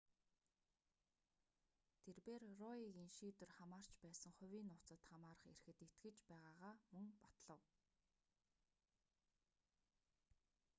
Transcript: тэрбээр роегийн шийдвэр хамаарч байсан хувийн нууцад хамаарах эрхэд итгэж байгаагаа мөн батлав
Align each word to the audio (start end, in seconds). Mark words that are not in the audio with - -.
тэрбээр 2.03 2.43
роегийн 2.61 3.09
шийдвэр 3.17 3.51
хамаарч 3.57 3.91
байсан 4.05 4.31
хувийн 4.37 4.67
нууцад 4.69 5.01
хамаарах 5.09 5.49
эрхэд 5.51 5.79
итгэж 5.87 6.15
байгаагаа 6.31 6.73
мөн 6.93 7.07
батлав 7.21 7.61